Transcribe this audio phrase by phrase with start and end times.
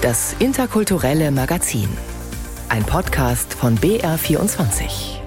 [0.00, 1.88] Das interkulturelle Magazin.
[2.68, 5.18] Ein Podcast von BR24.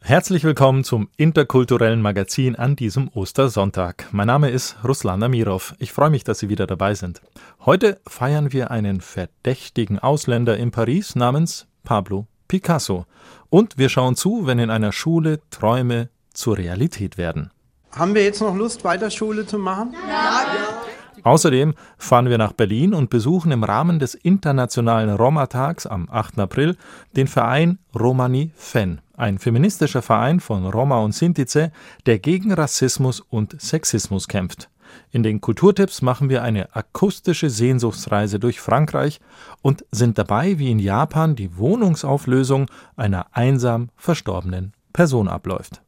[0.00, 4.08] Herzlich willkommen zum interkulturellen Magazin an diesem Ostersonntag.
[4.10, 5.76] Mein Name ist Ruslan Amirov.
[5.78, 7.20] Ich freue mich, dass Sie wieder dabei sind.
[7.64, 13.06] Heute feiern wir einen verdächtigen Ausländer in Paris namens Pablo Picasso.
[13.50, 17.52] Und wir schauen zu, wenn in einer Schule Träume zur Realität werden.
[17.92, 19.94] Haben wir jetzt noch Lust, weiter Schule zu machen?
[20.08, 20.77] Ja.
[21.22, 26.38] Außerdem fahren wir nach Berlin und besuchen im Rahmen des Internationalen Roma-Tags am 8.
[26.38, 26.76] April
[27.16, 31.72] den Verein Romani Fen, ein feministischer Verein von Roma und Sintize,
[32.06, 34.68] der gegen Rassismus und Sexismus kämpft.
[35.10, 39.20] In den Kulturtipps machen wir eine akustische Sehnsuchtsreise durch Frankreich
[39.62, 45.82] und sind dabei, wie in Japan die Wohnungsauflösung einer einsam verstorbenen Person abläuft.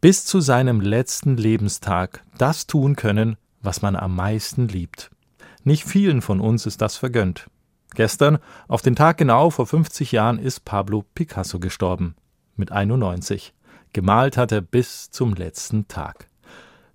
[0.00, 5.10] Bis zu seinem letzten Lebenstag das tun können, was man am meisten liebt.
[5.64, 7.48] Nicht vielen von uns ist das vergönnt.
[7.94, 12.16] Gestern, auf den Tag genau vor 50 Jahren, ist Pablo Picasso gestorben.
[12.56, 13.54] Mit 91.
[13.92, 16.28] Gemalt hat er bis zum letzten Tag.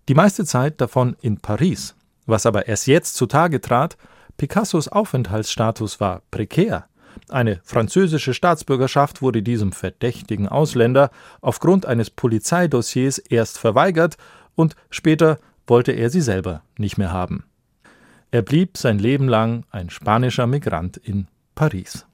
[0.10, 1.96] Die meiste Zeit davon in Paris.
[2.26, 3.98] Was aber erst jetzt zutage trat,
[4.38, 6.88] Picassos Aufenthaltsstatus war prekär.
[7.30, 11.10] Eine französische Staatsbürgerschaft wurde diesem verdächtigen Ausländer
[11.42, 14.18] aufgrund eines Polizeidossiers erst verweigert
[14.56, 17.44] und später wollte er sie selber nicht mehr haben.
[18.32, 22.06] Er blieb sein Leben lang ein spanischer Migrant in Paris.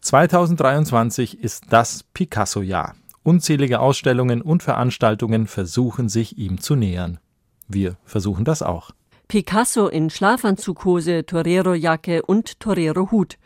[0.00, 2.94] 2023 ist das Picasso-Jahr.
[3.22, 7.18] Unzählige Ausstellungen und Veranstaltungen versuchen sich ihm zu nähern.
[7.68, 8.92] Wir versuchen das auch.
[9.28, 13.36] Picasso in Schlafanzughose, Torero-Jacke und Torero-Hut.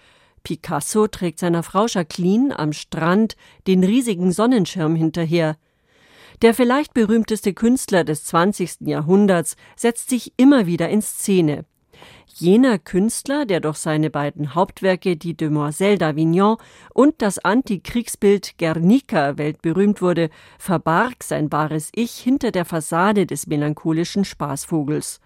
[0.42, 5.56] Picasso trägt seiner Frau Jacqueline am Strand den riesigen Sonnenschirm hinterher.
[6.42, 8.80] Der vielleicht berühmteste Künstler des 20.
[8.80, 11.64] Jahrhunderts setzt sich immer wieder in Szene
[12.36, 16.58] jener Künstler, der durch seine beiden Hauptwerke Die Demoiselle d'Avignon
[16.92, 24.24] und das Antikriegsbild Guernica weltberühmt wurde, verbarg sein wahres Ich hinter der Fassade des melancholischen
[24.24, 25.20] Spaßvogels.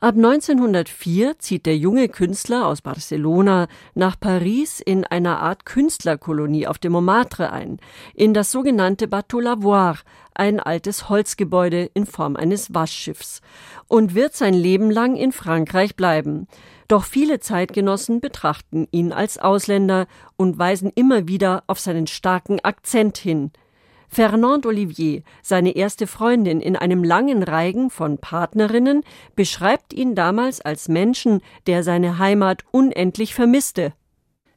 [0.00, 6.78] Ab 1904 zieht der junge Künstler aus Barcelona nach Paris in einer Art Künstlerkolonie auf
[6.78, 7.78] dem Montmartre ein,
[8.14, 9.98] in das sogenannte Bateau Lavoir,
[10.34, 13.40] ein altes Holzgebäude in Form eines Waschschiffs,
[13.86, 16.48] und wird sein Leben lang in Frankreich bleiben.
[16.88, 20.06] Doch viele Zeitgenossen betrachten ihn als Ausländer
[20.36, 23.52] und weisen immer wieder auf seinen starken Akzent hin–
[24.08, 29.02] Fernand Olivier, seine erste Freundin in einem langen Reigen von Partnerinnen,
[29.36, 33.92] beschreibt ihn damals als Menschen, der seine Heimat unendlich vermisste.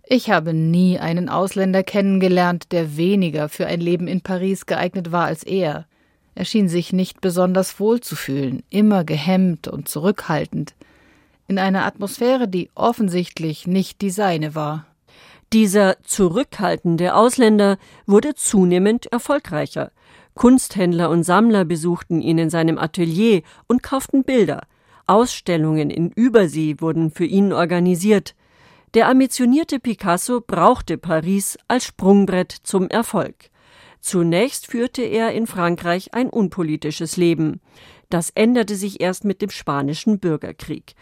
[0.09, 5.25] Ich habe nie einen Ausländer kennengelernt, der weniger für ein Leben in Paris geeignet war
[5.25, 5.85] als er.
[6.33, 10.75] Er schien sich nicht besonders wohl zu fühlen, immer gehemmt und zurückhaltend,
[11.47, 14.86] in einer Atmosphäre, die offensichtlich nicht die seine war.
[15.53, 19.91] Dieser zurückhaltende Ausländer wurde zunehmend erfolgreicher.
[20.33, 24.61] Kunsthändler und Sammler besuchten ihn in seinem Atelier und kauften Bilder.
[25.07, 28.35] Ausstellungen in Übersee wurden für ihn organisiert.
[28.93, 33.49] Der ambitionierte Picasso brauchte Paris als Sprungbrett zum Erfolg.
[34.01, 37.61] Zunächst führte er in Frankreich ein unpolitisches Leben.
[38.09, 40.95] Das änderte sich erst mit dem Spanischen Bürgerkrieg.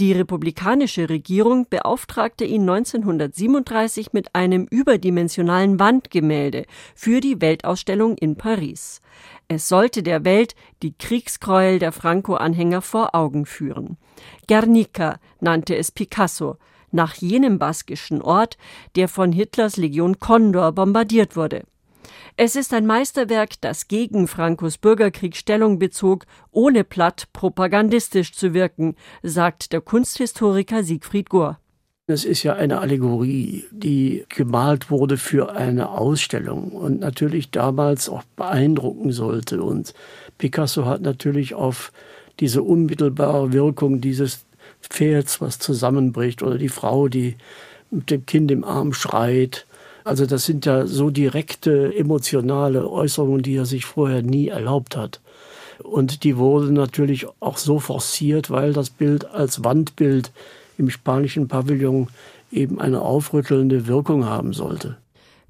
[0.00, 6.64] Die republikanische Regierung beauftragte ihn 1937 mit einem überdimensionalen Wandgemälde
[6.96, 9.00] für die Weltausstellung in Paris.
[9.46, 13.96] Es sollte der Welt die Kriegsgräuel der Franco-Anhänger vor Augen führen.
[14.48, 16.56] Guernica nannte es Picasso,
[16.90, 18.56] nach jenem baskischen Ort,
[18.96, 21.64] der von Hitlers Legion Condor bombardiert wurde.
[22.36, 28.96] Es ist ein Meisterwerk, das gegen Frankos Bürgerkrieg Stellung bezog, ohne platt propagandistisch zu wirken,
[29.22, 31.58] sagt der Kunsthistoriker Siegfried Gohr.
[32.10, 38.22] Es ist ja eine Allegorie, die gemalt wurde für eine Ausstellung und natürlich damals auch
[38.34, 39.62] beeindrucken sollte.
[39.62, 39.92] Und
[40.38, 41.92] Picasso hat natürlich auf
[42.40, 44.46] diese unmittelbare Wirkung dieses
[44.80, 47.36] Pferds, was zusammenbricht, oder die Frau, die
[47.90, 49.66] mit dem Kind im Arm schreit,
[50.08, 55.20] also das sind ja so direkte emotionale Äußerungen, die er sich vorher nie erlaubt hat.
[55.82, 60.32] Und die wurden natürlich auch so forciert, weil das Bild als Wandbild
[60.78, 62.08] im spanischen Pavillon
[62.50, 64.96] eben eine aufrüttelnde Wirkung haben sollte.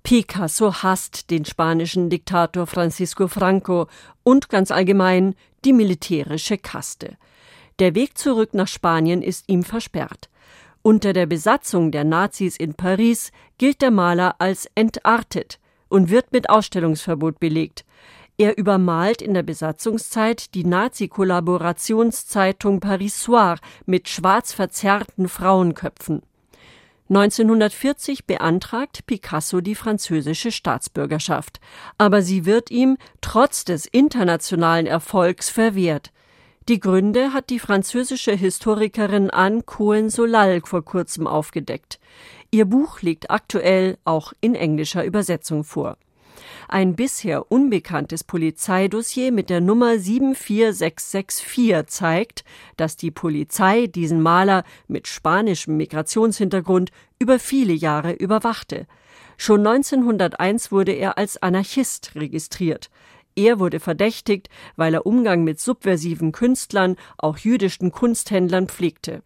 [0.02, 3.86] Picasso hasst den spanischen Diktator Francisco Franco
[4.24, 5.34] und ganz allgemein
[5.64, 7.16] die militärische Kaste.
[7.78, 10.28] Der Weg zurück nach Spanien ist ihm versperrt.
[10.88, 16.48] Unter der Besatzung der Nazis in Paris gilt der Maler als entartet und wird mit
[16.48, 17.84] Ausstellungsverbot belegt.
[18.38, 26.22] Er übermalt in der Besatzungszeit die Nazi-Kollaborationszeitung Paris Soir mit schwarz verzerrten Frauenköpfen.
[27.10, 31.60] 1940 beantragt Picasso die französische Staatsbürgerschaft,
[31.98, 36.12] aber sie wird ihm trotz des internationalen Erfolgs verwehrt.
[36.68, 41.98] Die Gründe hat die französische Historikerin Anne Cohen-Solal vor kurzem aufgedeckt.
[42.50, 45.96] Ihr Buch liegt aktuell auch in englischer Übersetzung vor.
[46.68, 52.44] Ein bisher unbekanntes Polizeidossier mit der Nummer 74664 zeigt,
[52.76, 58.86] dass die Polizei diesen Maler mit spanischem Migrationshintergrund über viele Jahre überwachte.
[59.38, 62.90] Schon 1901 wurde er als Anarchist registriert.
[63.38, 69.22] Er wurde verdächtigt, weil er Umgang mit subversiven Künstlern, auch jüdischen Kunsthändlern pflegte.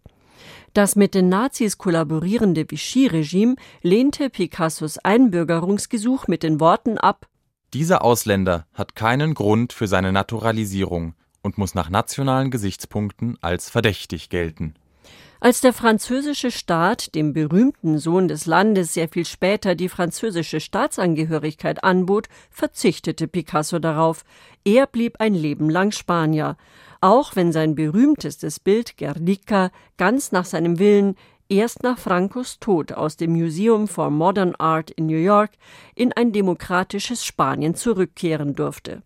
[0.75, 7.25] Das mit den Nazis kollaborierende Vichy-Regime lehnte Picassos Einbürgerungsgesuch mit den Worten ab
[7.73, 14.29] Dieser Ausländer hat keinen Grund für seine Naturalisierung und muss nach nationalen Gesichtspunkten als verdächtig
[14.29, 14.75] gelten
[15.43, 21.83] als der französische Staat dem berühmten Sohn des Landes sehr viel später die französische Staatsangehörigkeit
[21.83, 24.23] anbot, verzichtete Picasso darauf.
[24.63, 26.55] Er blieb ein Leben lang Spanier,
[27.01, 31.17] auch wenn sein berühmtestes Bild Guernica ganz nach seinem Willen
[31.49, 35.51] erst nach Francos Tod aus dem Museum for Modern Art in New York
[35.93, 39.01] in ein demokratisches Spanien zurückkehren durfte.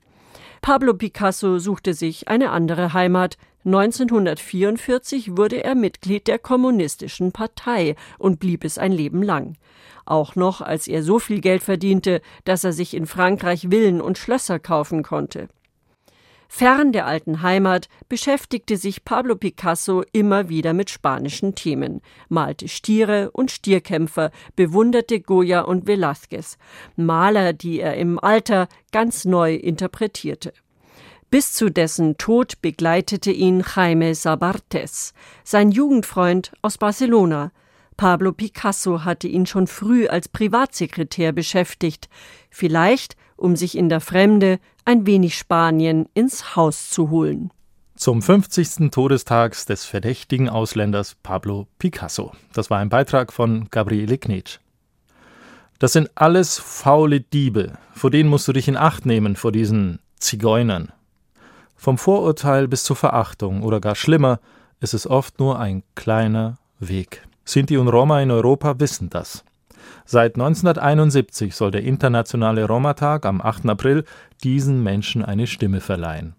[0.62, 3.38] Pablo Picasso suchte sich eine andere Heimat,
[3.68, 9.58] 1944 wurde er Mitglied der Kommunistischen Partei und blieb es ein Leben lang.
[10.06, 14.18] Auch noch, als er so viel Geld verdiente, dass er sich in Frankreich Villen und
[14.18, 15.50] Schlösser kaufen konnte.
[16.48, 22.00] Fern der alten Heimat beschäftigte sich Pablo Picasso immer wieder mit spanischen Themen,
[22.30, 26.56] malte Stiere und Stierkämpfer, bewunderte Goya und Velázquez,
[26.96, 30.54] Maler, die er im Alter ganz neu interpretierte.
[31.30, 35.14] Bis zu dessen Tod begleitete ihn Jaime Sabartes,
[35.44, 37.52] sein Jugendfreund aus Barcelona.
[37.98, 42.08] Pablo Picasso hatte ihn schon früh als Privatsekretär beschäftigt,
[42.50, 47.52] vielleicht um sich in der Fremde ein wenig Spanien ins Haus zu holen.
[47.98, 48.90] Zum 50.
[48.92, 52.32] Todestags des verdächtigen Ausländers Pablo Picasso.
[52.54, 54.60] Das war ein Beitrag von Gabriele Knetsch.
[55.78, 60.00] Das sind alles faule Diebe, vor denen musst du dich in Acht nehmen, vor diesen
[60.20, 60.94] Zigeunern.
[61.78, 64.40] Vom Vorurteil bis zur Verachtung oder gar schlimmer
[64.80, 67.24] ist es oft nur ein kleiner Weg.
[67.46, 69.46] Sinti und Roma in Europa wissen das.
[70.04, 73.70] Seit 1971 soll der internationale Roma-Tag am 8.
[73.70, 74.04] April
[74.44, 76.36] diesen Menschen eine Stimme verleihen.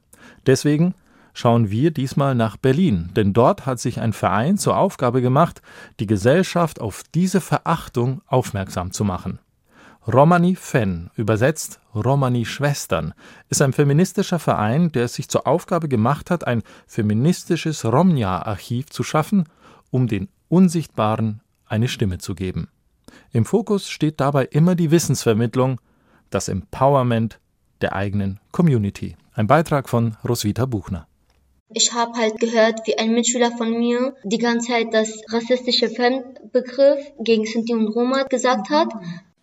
[0.46, 0.94] Deswegen
[1.34, 5.62] schauen wir diesmal nach Berlin, denn dort hat sich ein Verein zur Aufgabe gemacht,
[6.00, 9.38] die Gesellschaft auf diese Verachtung aufmerksam zu machen.
[10.10, 13.12] Romani Fen, übersetzt Romani Schwestern,
[13.50, 19.02] ist ein feministischer Verein, der es sich zur Aufgabe gemacht hat, ein feministisches Romnia-Archiv zu
[19.02, 19.44] schaffen,
[19.90, 22.68] um den Unsichtbaren eine Stimme zu geben.
[23.32, 25.78] Im Fokus steht dabei immer die Wissensvermittlung,
[26.30, 27.38] das Empowerment
[27.82, 29.14] der eigenen Community.
[29.34, 31.06] Ein Beitrag von Roswitha Buchner.
[31.68, 37.12] Ich habe halt gehört, wie ein Mitschüler von mir die ganze Zeit das rassistische Fremdbegriff
[37.20, 38.88] gegen Sinti und Roma gesagt hat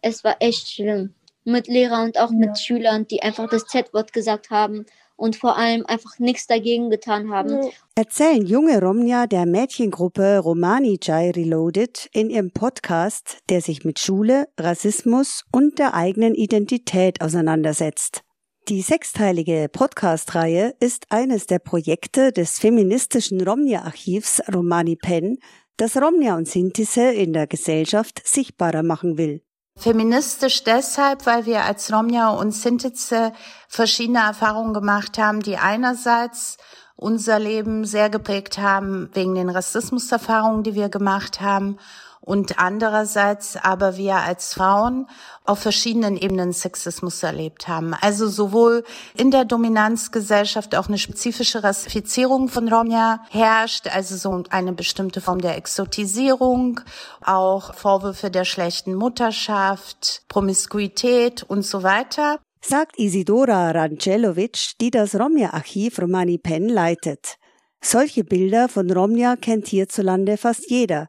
[0.05, 1.15] es war echt schlimm.
[1.45, 2.37] Mit Lehrern und auch ja.
[2.37, 4.85] mit Schülern, die einfach das Z-Wort gesagt haben
[5.15, 7.71] und vor allem einfach nichts dagegen getan haben.
[7.95, 14.47] Erzählen junge Romnia der Mädchengruppe Romani Jai Reloaded in ihrem Podcast, der sich mit Schule,
[14.59, 18.21] Rassismus und der eigenen Identität auseinandersetzt.
[18.67, 25.37] Die sechsteilige Podcast-Reihe ist eines der Projekte des feministischen Romnia-Archivs Romani Pen,
[25.77, 29.44] das Romnia und Sintise in der Gesellschaft sichtbarer machen will.
[29.77, 33.33] Feministisch deshalb, weil wir als Romja und Sintize
[33.67, 36.57] verschiedene Erfahrungen gemacht haben, die einerseits
[36.95, 41.77] unser Leben sehr geprägt haben wegen den Rassismuserfahrungen, die wir gemacht haben
[42.25, 45.07] und andererseits aber wir als Frauen
[45.45, 47.93] auf verschiedenen Ebenen Sexismus erlebt haben.
[47.93, 48.83] Also sowohl
[49.15, 55.39] in der Dominanzgesellschaft auch eine spezifische Rassifizierung von Romja herrscht, also so eine bestimmte Form
[55.39, 56.81] der Exotisierung,
[57.23, 62.39] auch Vorwürfe der schlechten Mutterschaft, Promiskuität und so weiter.
[62.61, 67.35] Sagt Isidora Rancelovic, die das Romja-Archiv Romani Pen leitet.
[67.79, 71.07] Solche Bilder von Romja kennt hierzulande fast jeder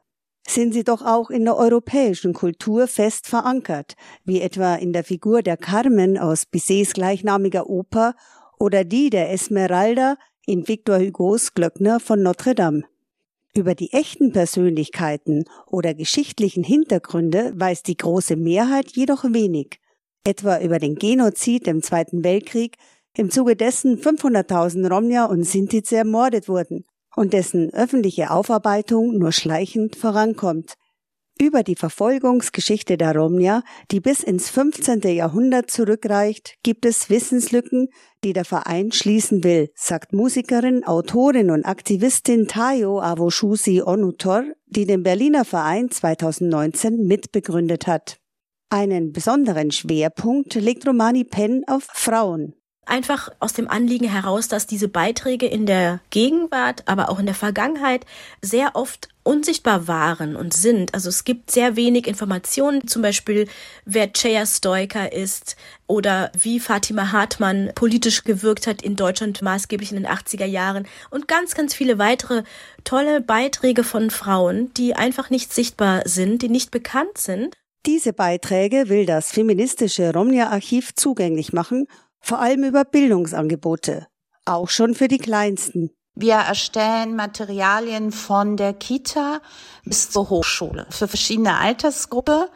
[0.49, 5.41] sind sie doch auch in der europäischen Kultur fest verankert, wie etwa in der Figur
[5.41, 8.15] der Carmen aus Bissets gleichnamiger Oper
[8.57, 12.83] oder die der Esmeralda in Victor Hugos Glöckner von Notre Dame.
[13.53, 19.79] Über die echten Persönlichkeiten oder geschichtlichen Hintergründe weiß die große Mehrheit jedoch wenig,
[20.23, 22.77] etwa über den Genozid im Zweiten Weltkrieg
[23.15, 26.85] im Zuge dessen 500.000 Romja und Sintize ermordet wurden
[27.17, 30.75] und dessen öffentliche Aufarbeitung nur schleichend vorankommt.
[31.39, 35.01] Über die Verfolgungsgeschichte der Romja, die bis ins 15.
[35.01, 37.89] Jahrhundert zurückreicht, gibt es Wissenslücken,
[38.23, 45.03] die der Verein schließen will, sagt Musikerin, Autorin und Aktivistin Tayo Avoshusi Onutor, die den
[45.03, 48.17] Berliner Verein 2019 mitbegründet hat.
[48.69, 52.53] Einen besonderen Schwerpunkt legt Romani Penn auf Frauen
[52.87, 57.35] einfach aus dem Anliegen heraus, dass diese Beiträge in der Gegenwart, aber auch in der
[57.35, 58.05] Vergangenheit
[58.41, 60.93] sehr oft unsichtbar waren und sind.
[60.93, 63.47] Also es gibt sehr wenig Informationen, zum Beispiel
[63.83, 69.97] wer Cheya Stoica ist oder wie Fatima Hartmann politisch gewirkt hat in Deutschland maßgeblich in
[69.97, 72.43] den 80er Jahren und ganz, ganz viele weitere
[72.85, 77.53] tolle Beiträge von Frauen, die einfach nicht sichtbar sind, die nicht bekannt sind.
[77.85, 81.87] Diese Beiträge will das feministische Romnia-Archiv zugänglich machen
[82.27, 84.07] vor allem über Bildungsangebote,
[84.43, 85.91] auch schon für die Kleinsten.
[86.13, 89.39] Wir erstellen Materialien von der Kita
[89.85, 92.47] bis zur Hochschule für verschiedene Altersgruppen.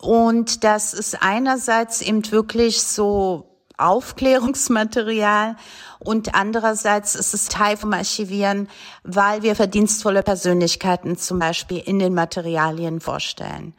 [0.00, 5.54] Und das ist einerseits eben wirklich so Aufklärungsmaterial
[6.00, 8.68] und andererseits ist es Teil vom Archivieren,
[9.04, 13.74] weil wir verdienstvolle Persönlichkeiten zum Beispiel in den Materialien vorstellen.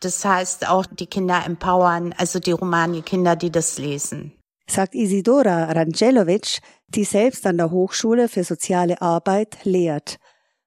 [0.00, 4.32] Das heißt auch die Kinder empowern, also die Romani-Kinder, die das lesen
[4.70, 10.18] sagt Isidora Rangelovic, die selbst an der Hochschule für soziale Arbeit lehrt.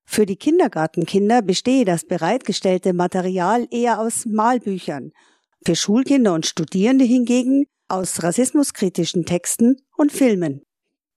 [0.06, 5.12] Für die Kindergartenkinder bestehe das bereitgestellte Material eher aus Malbüchern,
[5.66, 10.62] für Schulkinder und Studierende hingegen aus rassismuskritischen Texten und Filmen.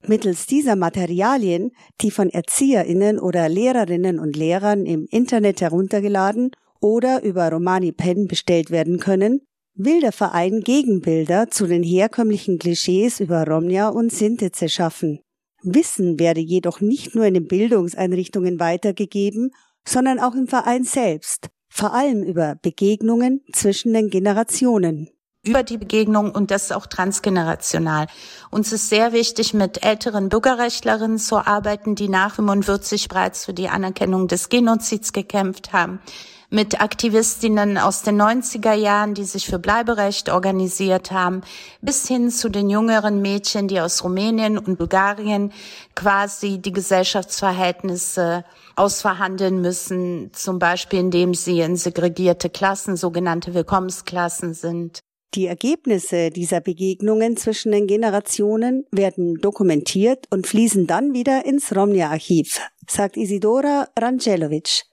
[0.07, 7.51] Mittels dieser Materialien, die von Erzieherinnen oder Lehrerinnen und Lehrern im Internet heruntergeladen oder über
[7.51, 9.41] Romani Pen bestellt werden können,
[9.77, 15.21] will der Verein Gegenbilder zu den herkömmlichen Klischees über Romja und Sintize schaffen.
[15.63, 19.51] Wissen werde jedoch nicht nur in den Bildungseinrichtungen weitergegeben,
[19.87, 25.11] sondern auch im Verein selbst, vor allem über Begegnungen zwischen den Generationen
[25.45, 28.09] über die Begegnung und das auch transgenerational.
[28.51, 33.69] Uns ist sehr wichtig, mit älteren Bürgerrechtlerinnen zu arbeiten, die nach 45 bereits für die
[33.69, 36.01] Anerkennung des Genozids gekämpft haben
[36.51, 41.43] mit Aktivistinnen aus den 90er Jahren, die sich für Bleiberecht organisiert haben,
[41.81, 45.53] bis hin zu den jüngeren Mädchen, die aus Rumänien und Bulgarien
[45.95, 48.45] quasi die Gesellschaftsverhältnisse
[48.77, 55.01] ausverhandeln müssen, zum Beispiel indem sie in segregierte Klassen, sogenannte Willkommensklassen sind.
[55.35, 62.61] Die Ergebnisse dieser Begegnungen zwischen den Generationen werden dokumentiert und fließen dann wieder ins Romnia-Archiv,
[62.89, 64.85] sagt Isidora Rangelovic.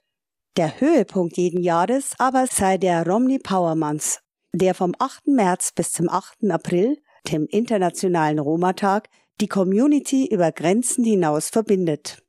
[0.56, 4.20] Der Höhepunkt jeden Jahres aber sei der Romney Power Month,
[4.52, 5.26] der vom 8.
[5.26, 6.48] März bis zum 8.
[6.48, 6.96] April,
[7.28, 9.08] dem Internationalen Roma-Tag,
[9.40, 12.22] die Community über Grenzen hinaus verbindet.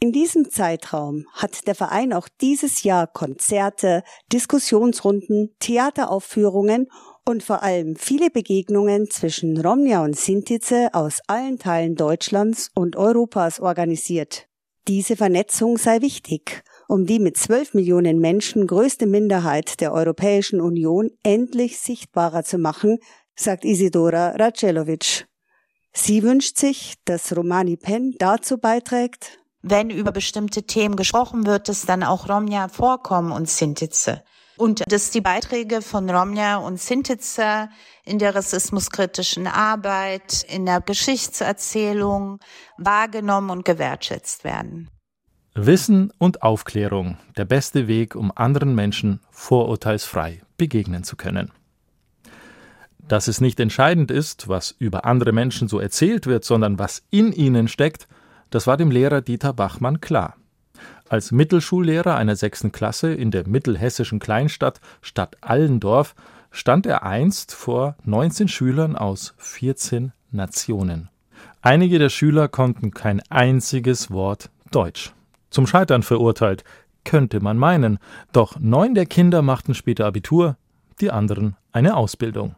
[0.00, 6.88] In diesem Zeitraum hat der Verein auch dieses Jahr Konzerte, Diskussionsrunden, Theateraufführungen
[7.24, 13.60] und vor allem viele Begegnungen zwischen Romnia und Sintize aus allen Teilen Deutschlands und Europas
[13.60, 14.46] organisiert.
[14.88, 21.10] Diese Vernetzung sei wichtig um die mit zwölf Millionen Menschen größte Minderheit der Europäischen Union
[21.22, 22.98] endlich sichtbarer zu machen,
[23.34, 25.26] sagt Isidora Racelovic.
[25.92, 31.86] Sie wünscht sich, dass Romani Pen dazu beiträgt, wenn über bestimmte Themen gesprochen wird, dass
[31.86, 34.22] dann auch Romja vorkommen und Sintize.
[34.58, 37.68] Und dass die Beiträge von Romja und Sintize
[38.04, 42.38] in der rassismuskritischen Arbeit, in der Geschichtserzählung
[42.78, 44.88] wahrgenommen und gewertschätzt werden.
[45.58, 51.50] Wissen und Aufklärung der beste Weg, um anderen Menschen vorurteilsfrei begegnen zu können.
[53.08, 57.32] Dass es nicht entscheidend ist, was über andere Menschen so erzählt wird, sondern was in
[57.32, 58.06] ihnen steckt,
[58.50, 60.36] das war dem Lehrer Dieter Bachmann klar.
[61.08, 66.14] Als Mittelschullehrer einer sechsten Klasse in der mittelhessischen Kleinstadt Stadt Allendorf
[66.50, 71.08] stand er einst vor 19 Schülern aus 14 Nationen.
[71.62, 75.15] Einige der Schüler konnten kein einziges Wort Deutsch
[75.50, 76.64] zum Scheitern verurteilt,
[77.04, 77.98] könnte man meinen,
[78.32, 80.56] doch neun der Kinder machten später Abitur,
[81.00, 82.56] die anderen eine Ausbildung.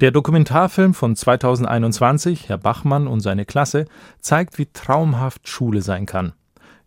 [0.00, 3.86] Der Dokumentarfilm von 2021, Herr Bachmann und seine Klasse,
[4.20, 6.32] zeigt, wie traumhaft Schule sein kann.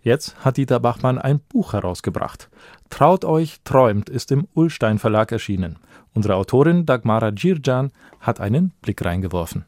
[0.01, 2.50] Jetzt hat Dieter Bachmann ein Buch herausgebracht.
[2.89, 5.77] Traut euch, träumt ist im Ullstein Verlag erschienen.
[6.13, 9.65] Unsere Autorin Dagmara Girjan hat einen Blick reingeworfen.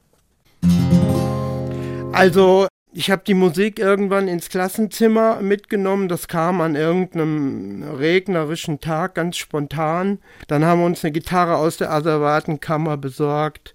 [2.11, 6.07] Also ich habe die Musik irgendwann ins Klassenzimmer mitgenommen.
[6.07, 10.19] Das kam an irgendeinem regnerischen Tag ganz spontan.
[10.47, 13.73] Dann haben wir uns eine Gitarre aus der Asservatenkammer besorgt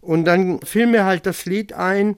[0.00, 2.16] Und dann fiel mir halt das Lied ein,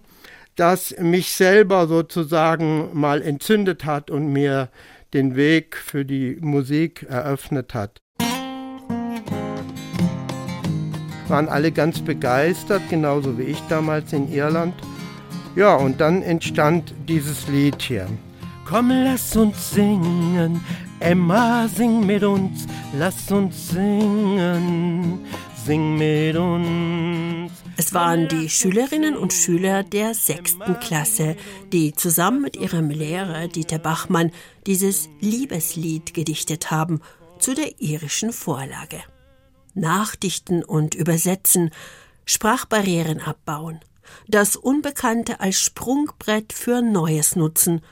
[0.54, 4.70] das mich selber sozusagen mal entzündet hat und mir
[5.14, 8.00] den Weg für die Musik eröffnet hat.
[11.28, 14.74] Waren alle ganz begeistert, genauso wie ich damals in Irland.
[15.56, 18.06] Ja, und dann entstand dieses Lied hier.
[18.66, 20.60] Komm, lass uns singen,
[21.00, 25.24] Emma, sing mit uns, lass uns singen,
[25.64, 27.52] sing mit uns.
[27.78, 31.36] Es waren die Schülerinnen und Schüler der sechsten Klasse,
[31.72, 34.32] die zusammen mit ihrem Lehrer Dieter Bachmann
[34.66, 37.00] dieses Liebeslied gedichtet haben
[37.38, 38.98] zu der irischen Vorlage.
[39.72, 41.70] Nachdichten und übersetzen,
[42.26, 43.80] Sprachbarrieren abbauen,
[44.28, 47.82] das Unbekannte als Sprungbrett für Neues nutzen,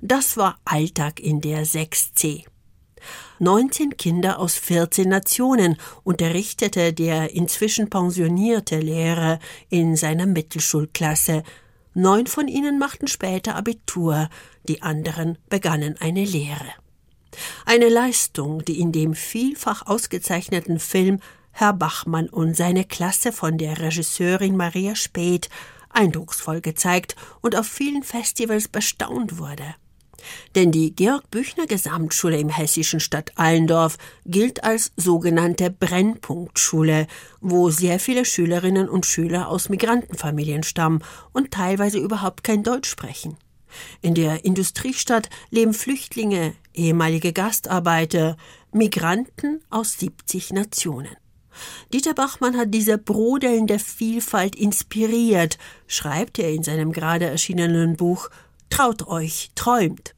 [0.00, 2.44] das war Alltag in der 6c.
[3.38, 9.38] 19 Kinder aus 14 Nationen unterrichtete der inzwischen pensionierte Lehrer
[9.68, 11.42] in seiner Mittelschulklasse.
[11.94, 14.28] Neun von ihnen machten später Abitur,
[14.64, 16.72] die anderen begannen eine Lehre.
[17.64, 21.20] Eine Leistung, die in dem vielfach ausgezeichneten Film
[21.56, 25.48] Herr Bachmann und seine Klasse von der Regisseurin Maria Speth
[25.88, 29.76] eindrucksvoll gezeigt und auf vielen Festivals bestaunt wurde.
[30.56, 37.06] Denn die Georg Büchner Gesamtschule im hessischen Stadt Allendorf gilt als sogenannte Brennpunktschule,
[37.40, 43.36] wo sehr viele Schülerinnen und Schüler aus Migrantenfamilien stammen und teilweise überhaupt kein Deutsch sprechen.
[44.00, 48.36] In der Industriestadt leben Flüchtlinge, ehemalige Gastarbeiter,
[48.72, 51.16] Migranten aus 70 Nationen.
[51.92, 58.30] Dieter Bachmann hat diese brodelnde Vielfalt inspiriert, schreibt er in seinem gerade erschienenen Buch
[58.70, 60.14] Traut euch, träumt.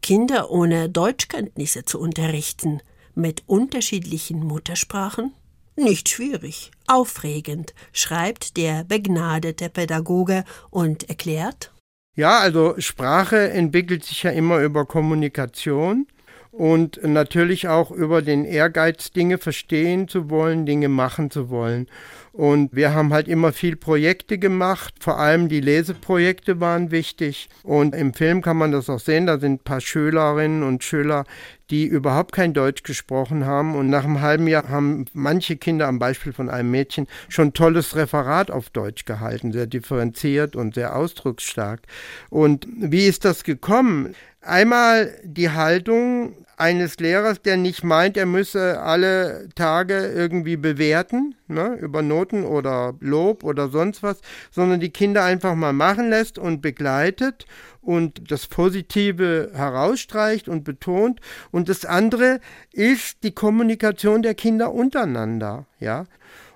[0.00, 2.80] Kinder ohne Deutschkenntnisse zu unterrichten,
[3.14, 5.32] mit unterschiedlichen Muttersprachen?
[5.76, 11.72] Nicht schwierig, aufregend, schreibt der begnadete Pädagoge und erklärt.
[12.14, 16.06] Ja, also Sprache entwickelt sich ja immer über Kommunikation
[16.52, 21.88] und natürlich auch über den Ehrgeiz, Dinge verstehen zu wollen, Dinge machen zu wollen.
[22.32, 27.48] Und wir haben halt immer viel Projekte gemacht, vor allem die Leseprojekte waren wichtig.
[27.62, 31.24] Und im Film kann man das auch sehen, da sind ein paar Schülerinnen und Schüler,
[31.70, 33.74] die überhaupt kein Deutsch gesprochen haben.
[33.74, 37.96] Und nach einem halben Jahr haben manche Kinder, am Beispiel von einem Mädchen, schon tolles
[37.96, 41.80] Referat auf Deutsch gehalten, sehr differenziert und sehr ausdrucksstark.
[42.28, 44.14] Und wie ist das gekommen?
[44.40, 51.74] Einmal die Haltung eines Lehrers, der nicht meint, er müsse alle Tage irgendwie bewerten, ne,
[51.80, 54.20] über Noten oder Lob oder sonst was,
[54.52, 57.46] sondern die Kinder einfach mal machen lässt und begleitet
[57.80, 61.18] und das Positive herausstreicht und betont.
[61.50, 62.38] Und das andere
[62.70, 66.04] ist die Kommunikation der Kinder untereinander, ja.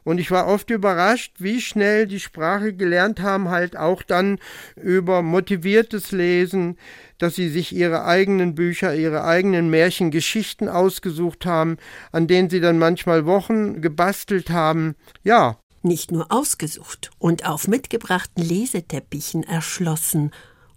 [0.06, 4.38] Und ich war oft überrascht, wie schnell die Sprache gelernt haben, halt auch dann
[4.76, 6.78] über motiviertes Lesen,
[7.18, 11.78] dass sie sich ihre eigenen Bücher, ihre eigenen Märchengeschichten ausgesucht haben,
[12.12, 14.94] an denen sie dann manchmal Wochen gebastelt haben.
[15.24, 15.58] Ja.
[15.82, 20.30] Nicht nur ausgesucht und auf mitgebrachten Leseteppichen erschlossen,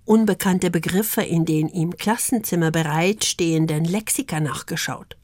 [0.06, 5.18] unbekannte Begriffe in den im Klassenzimmer bereitstehenden Lexika nachgeschaut.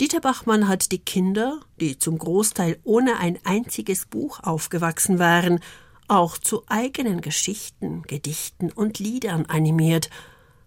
[0.00, 5.60] Dieter Bachmann hat die Kinder, die zum Großteil ohne ein einziges Buch aufgewachsen waren,
[6.08, 10.10] auch zu eigenen Geschichten, Gedichten und Liedern animiert,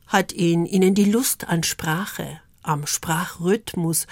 [0.07, 4.07] hat ihn ihnen die Lust an Sprache, am Sprachrhythmus,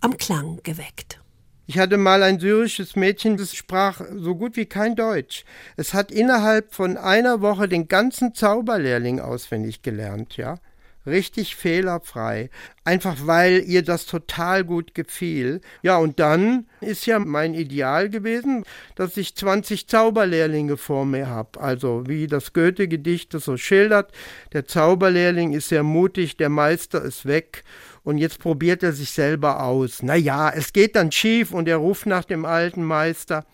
[0.00, 1.20] am Klang geweckt.
[1.66, 5.44] Ich hatte mal ein syrisches Mädchen, das sprach so gut wie kein Deutsch.
[5.76, 10.58] Es hat innerhalb von einer Woche den ganzen Zauberlehrling auswendig gelernt, ja
[11.06, 12.50] richtig fehlerfrei,
[12.84, 15.60] einfach weil ihr das total gut gefiel.
[15.82, 18.64] Ja, und dann ist ja mein Ideal gewesen,
[18.94, 21.60] dass ich 20 Zauberlehrlinge vor mir habe.
[21.60, 24.12] Also wie das Goethe-Gedicht das so schildert,
[24.52, 27.64] der Zauberlehrling ist sehr mutig, der Meister ist weg
[28.02, 30.02] und jetzt probiert er sich selber aus.
[30.02, 33.46] Naja, es geht dann schief und er ruft nach dem alten Meister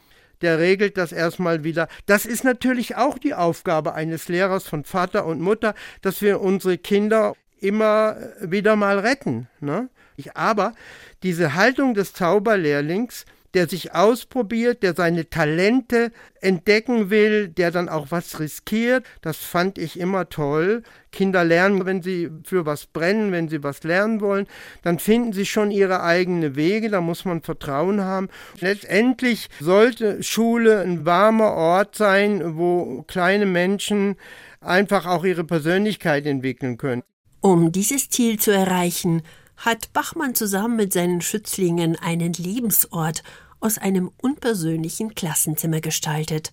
[0.43, 1.89] der regelt das erstmal wieder.
[2.07, 6.79] Das ist natürlich auch die Aufgabe eines Lehrers von Vater und Mutter, dass wir unsere
[6.79, 9.49] Kinder immer wieder mal retten.
[9.61, 9.89] Ne?
[10.35, 10.75] Aber
[11.23, 18.07] diese Haltung des Zauberlehrlings, der sich ausprobiert, der seine Talente entdecken will, der dann auch
[18.11, 19.05] was riskiert.
[19.23, 20.83] Das fand ich immer toll.
[21.13, 24.47] Kinder lernen, wenn sie für was brennen, wenn sie was lernen wollen,
[24.83, 28.29] dann finden sie schon ihre eigenen Wege, da muss man Vertrauen haben.
[28.61, 34.17] Letztendlich sollte Schule ein warmer Ort sein, wo kleine Menschen
[34.61, 37.03] einfach auch ihre Persönlichkeit entwickeln können.
[37.41, 39.23] Um dieses Ziel zu erreichen,
[39.61, 43.23] hat Bachmann zusammen mit seinen Schützlingen einen Lebensort
[43.61, 46.51] aus einem unpersönlichen Klassenzimmer gestaltet.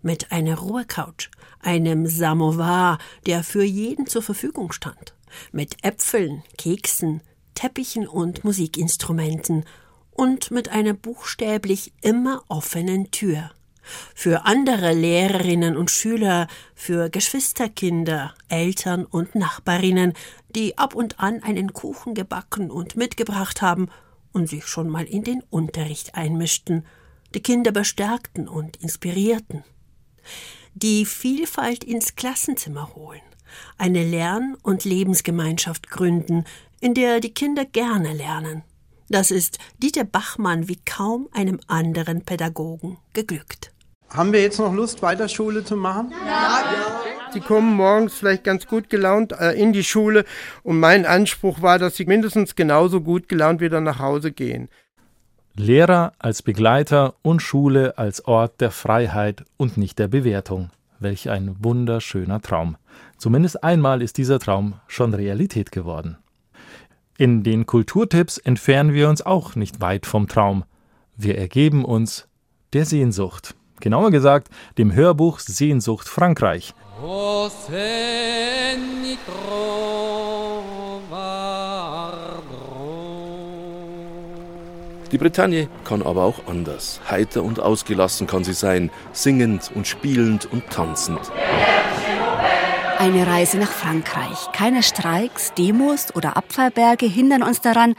[0.00, 5.14] Mit einer Ruhecouch, einem Samovar, der für jeden zur Verfügung stand,
[5.52, 7.20] mit Äpfeln, Keksen,
[7.54, 9.64] Teppichen und Musikinstrumenten
[10.12, 13.50] und mit einer buchstäblich immer offenen Tür.
[14.14, 20.12] Für andere Lehrerinnen und Schüler, für Geschwisterkinder, Eltern und Nachbarinnen,
[20.48, 23.88] die ab und an einen Kuchen gebacken und mitgebracht haben
[24.32, 26.84] und sich schon mal in den Unterricht einmischten,
[27.34, 29.64] die Kinder bestärkten und inspirierten.
[30.74, 33.22] Die Vielfalt ins Klassenzimmer holen,
[33.78, 36.44] eine Lern- und Lebensgemeinschaft gründen,
[36.80, 38.62] in der die Kinder gerne lernen.
[39.08, 43.72] Das ist Dieter Bachmann wie kaum einem anderen Pädagogen geglückt.
[44.10, 46.12] Haben wir jetzt noch Lust, weiter Schule zu machen?
[46.26, 46.64] Ja.
[47.32, 50.24] Sie kommen morgens vielleicht ganz gut gelaunt äh, in die Schule
[50.62, 54.68] und mein Anspruch war, dass sie mindestens genauso gut gelaunt wieder nach Hause gehen.
[55.54, 60.70] Lehrer als Begleiter und Schule als Ort der Freiheit und nicht der Bewertung.
[60.98, 62.76] Welch ein wunderschöner Traum.
[63.18, 66.16] Zumindest einmal ist dieser Traum schon Realität geworden.
[67.18, 70.64] In den Kulturtipps entfernen wir uns auch nicht weit vom Traum.
[71.16, 72.28] Wir ergeben uns
[72.72, 73.54] der Sehnsucht.
[73.80, 76.74] Genauer gesagt dem Hörbuch Sehnsucht Frankreich.
[85.12, 87.00] Die Bretagne kann aber auch anders.
[87.08, 91.20] Heiter und ausgelassen kann sie sein, singend und spielend und tanzend.
[92.98, 94.50] Eine Reise nach Frankreich.
[94.52, 97.94] Keine Streiks, Demos oder Abfallberge hindern uns daran,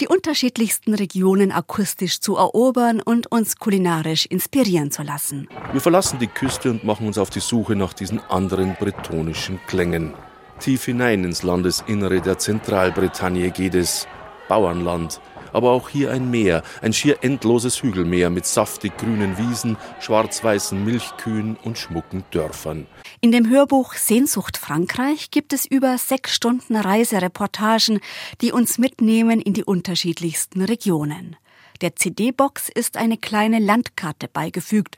[0.00, 5.48] die unterschiedlichsten Regionen akustisch zu erobern und uns kulinarisch inspirieren zu lassen.
[5.72, 10.14] Wir verlassen die Küste und machen uns auf die Suche nach diesen anderen bretonischen Klängen.
[10.60, 14.06] Tief hinein ins Landesinnere der Zentralbretagne geht es.
[14.48, 15.20] Bauernland,
[15.52, 21.56] aber auch hier ein Meer, ein schier endloses Hügelmeer mit saftig grünen Wiesen, schwarz-weißen Milchkühen
[21.62, 22.86] und schmucken Dörfern.
[23.20, 27.98] In dem Hörbuch Sehnsucht Frankreich gibt es über sechs Stunden Reisereportagen,
[28.40, 31.34] die uns mitnehmen in die unterschiedlichsten Regionen.
[31.80, 34.96] Der CD-Box ist eine kleine Landkarte beigefügt.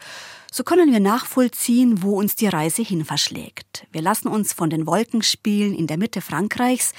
[0.52, 3.86] So können wir nachvollziehen, wo uns die Reise hin verschlägt.
[3.90, 6.92] Wir lassen uns von den Wolkenspielen in der Mitte Frankreichs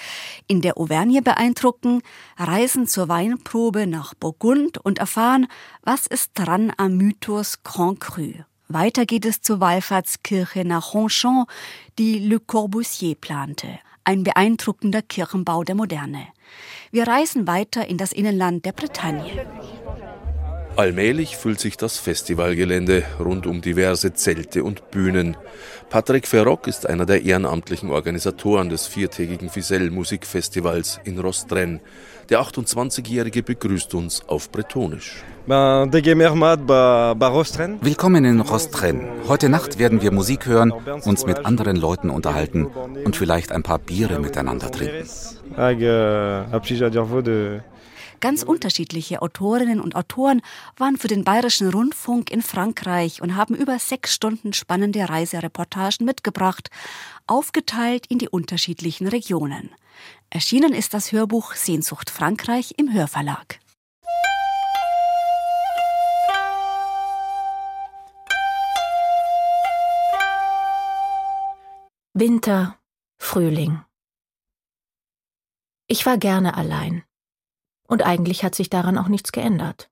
[0.47, 2.01] in der Auvergne beeindrucken,
[2.37, 5.47] reisen zur Weinprobe nach Burgund und erfahren,
[5.83, 8.43] was ist dran am Mythos Grand Cru.
[8.73, 11.49] Weiter geht es zur Wallfahrtskirche nach Ronchamp,
[11.97, 13.79] die Le Corbusier plante.
[14.03, 16.27] Ein beeindruckender Kirchenbau der Moderne.
[16.91, 19.45] Wir reisen weiter in das Innenland der Bretagne.
[20.77, 25.35] Allmählich füllt sich das Festivalgelände rund um diverse Zelte und Bühnen.
[25.89, 31.81] Patrick Ferrock ist einer der ehrenamtlichen Organisatoren des viertägigen Fisel Musikfestivals in Rostren.
[32.29, 35.21] Der 28-Jährige begrüßt uns auf Bretonisch.
[37.81, 39.09] Willkommen in Rostren.
[39.27, 42.67] Heute Nacht werden wir Musik hören, uns mit anderen Leuten unterhalten
[43.03, 45.05] und vielleicht ein paar Biere miteinander trinken.
[48.21, 50.41] Ganz unterschiedliche Autorinnen und Autoren
[50.77, 56.69] waren für den Bayerischen Rundfunk in Frankreich und haben über sechs Stunden spannende Reisereportagen mitgebracht,
[57.25, 59.71] aufgeteilt in die unterschiedlichen Regionen.
[60.29, 63.59] Erschienen ist das Hörbuch Sehnsucht Frankreich im Hörverlag.
[72.13, 72.77] Winter,
[73.17, 73.81] Frühling.
[75.87, 77.03] Ich war gerne allein.
[77.91, 79.89] Und eigentlich hat sich daran auch nichts geändert.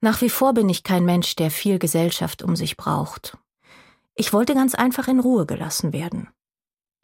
[0.00, 3.36] Nach wie vor bin ich kein Mensch, der viel Gesellschaft um sich braucht.
[4.14, 6.28] Ich wollte ganz einfach in Ruhe gelassen werden.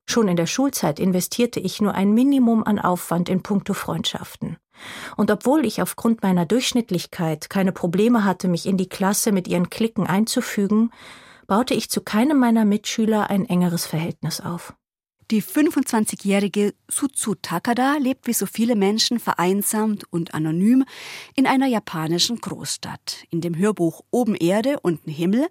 [0.09, 4.59] Schon in der Schulzeit investierte ich nur ein Minimum an Aufwand in puncto Freundschaften.
[5.17, 9.71] Und obwohl ich aufgrund meiner Durchschnittlichkeit keine Probleme hatte, mich in die Klasse mit ihren
[9.71, 10.93] Klicken einzufügen,
[11.49, 14.73] baute ich zu keinem meiner Mitschüler ein engeres Verhältnis auf.
[15.33, 20.85] Die 25-jährige Sutsu Takada lebt wie so viele Menschen vereinsamt und anonym
[21.35, 23.25] in einer japanischen Großstadt.
[23.31, 25.49] In dem Hörbuch Oben Erde, unten Himmel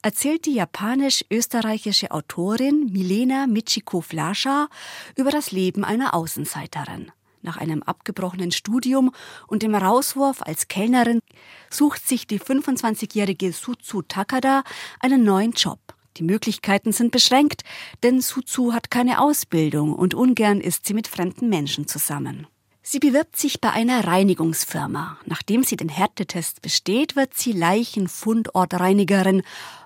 [0.00, 4.68] erzählt die japanisch-österreichische Autorin Milena Michiko Flascha
[5.16, 7.12] über das Leben einer Außenseiterin.
[7.42, 9.12] Nach einem abgebrochenen Studium
[9.46, 11.20] und dem Rauswurf als Kellnerin
[11.68, 14.62] sucht sich die 25-jährige Sutsu Takada
[14.98, 15.78] einen neuen Job.
[16.16, 17.62] Die Möglichkeiten sind beschränkt,
[18.02, 22.46] denn Suzu hat keine Ausbildung und ungern ist sie mit fremden Menschen zusammen.
[22.82, 25.18] Sie bewirbt sich bei einer Reinigungsfirma.
[25.26, 29.42] Nachdem sie den Härtetest besteht, wird sie Leichenfundortreinigerin,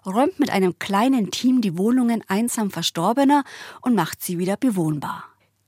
[0.07, 3.45] räumt mit einem kleinen Team die Wohnungen einsam Verstorbener
[3.83, 5.25] und macht sie wieder bewohnbar.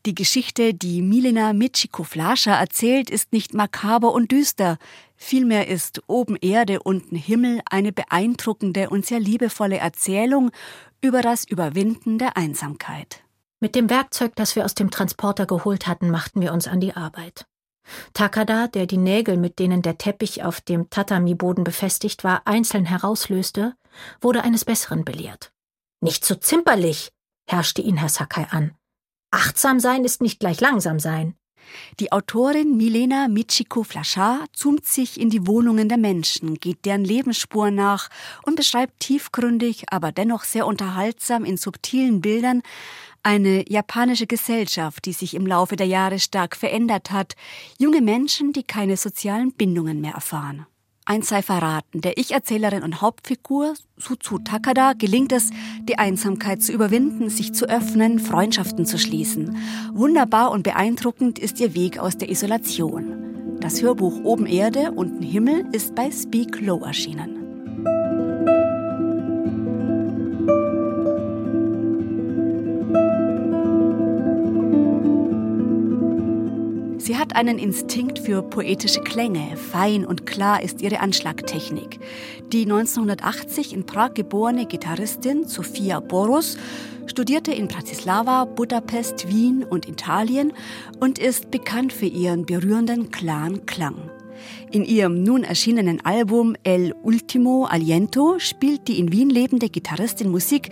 [0.07, 4.79] Die Geschichte, die Milena Michiko Flascher erzählt, ist nicht makaber und düster.
[5.17, 10.51] Vielmehr ist Oben Erde, unten Himmel eine beeindruckende und sehr liebevolle Erzählung
[11.01, 13.23] über das Überwinden der Einsamkeit.
[13.61, 16.95] Mit dem Werkzeug, das wir aus dem Transporter geholt hatten, machten wir uns an die
[16.95, 17.47] Arbeit.
[18.13, 23.75] Takada, der die Nägel, mit denen der Teppich auf dem Tatami-Boden befestigt war, einzeln herauslöste,
[24.21, 25.53] wurde eines Besseren belehrt.
[26.01, 27.13] Nicht so zimperlich,
[27.49, 28.75] herrschte ihn Herr Sakai an.
[29.31, 31.35] Achtsam sein ist nicht gleich langsam sein.
[32.01, 37.75] Die Autorin Milena Michiko Flachard zoomt sich in die Wohnungen der Menschen, geht deren Lebensspuren
[37.75, 38.09] nach
[38.45, 42.63] und beschreibt tiefgründig, aber dennoch sehr unterhaltsam in subtilen Bildern
[43.23, 47.35] eine japanische Gesellschaft, die sich im Laufe der Jahre stark verändert hat,
[47.79, 50.67] junge Menschen, die keine sozialen Bindungen mehr erfahren.
[51.09, 55.51] Eins sei verraten, der Ich-Erzählerin und Hauptfigur Sutsu Takada gelingt es,
[55.85, 59.57] die Einsamkeit zu überwinden, sich zu öffnen, Freundschaften zu schließen.
[59.93, 63.59] Wunderbar und beeindruckend ist ihr Weg aus der Isolation.
[63.61, 67.46] Das Hörbuch Oben Erde, unten Himmel ist bei Speak Low erschienen.
[76.99, 79.57] Sie hat einen Instinkt für poetische Klänge.
[79.57, 82.01] Fein und klar ist ihre Anschlagtechnik.
[82.53, 86.57] Die 1980 in Prag geborene Gitarristin Sofia Boros
[87.07, 90.53] studierte in Bratislava, Budapest, Wien und Italien
[90.99, 94.11] und ist bekannt für ihren berührenden, klaren Klang.
[94.73, 100.71] In ihrem nun erschienenen Album El Ultimo Aliento spielt die in Wien lebende Gitarristin Musik,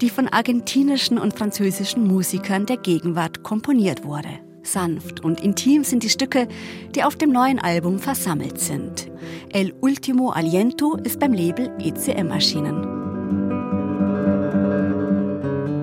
[0.00, 4.43] die von argentinischen und französischen Musikern der Gegenwart komponiert wurde.
[4.64, 6.48] Sanft und intim sind die Stücke,
[6.94, 9.10] die auf dem neuen Album versammelt sind.
[9.52, 12.94] El Ultimo Aliento ist beim Label ECM erschienen.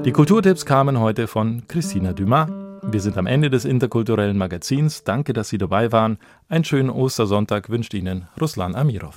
[0.04, 2.50] Die Kulturtipps kamen heute von Christina Dumas.
[2.84, 5.04] Wir sind am Ende des interkulturellen Magazins.
[5.04, 6.18] Danke, dass Sie dabei waren.
[6.50, 9.16] Einen schönen Ostersonntag wünscht Ihnen Ruslan Amirov.